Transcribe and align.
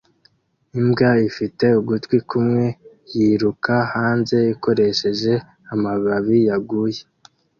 Imbwa 0.79 1.11
ifite 1.29 1.65
ugutwi 1.79 2.17
kumwe 2.29 2.65
yiruka 3.15 3.73
hanze 3.93 4.37
ikoresheje 4.53 5.33
amababi 5.73 6.37
yaguye 6.49 7.01